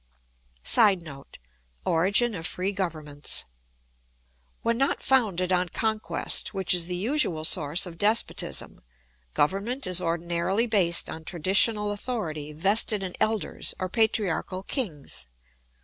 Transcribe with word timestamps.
[Sidenote: 0.63 1.37
Origin 1.85 2.33
of 2.33 2.47
free 2.47 2.71
governments.] 2.71 3.45
When 4.63 4.75
not 4.79 5.03
founded 5.03 5.51
on 5.51 5.69
conquest, 5.69 6.55
which 6.55 6.73
is 6.73 6.87
the 6.87 6.95
usual 6.95 7.45
source 7.45 7.85
of 7.85 7.99
despotism, 7.99 8.81
government 9.35 9.85
is 9.85 10.01
ordinarily 10.01 10.65
based 10.65 11.07
on 11.07 11.23
traditional 11.23 11.91
authority 11.91 12.51
vested 12.51 13.03
in 13.03 13.13
elders 13.19 13.75
or 13.77 13.89
patriarchal 13.89 14.63
kings. 14.63 15.27